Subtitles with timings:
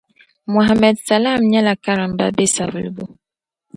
[0.53, 3.05] Mohammed salam nyela karimba be Savelugu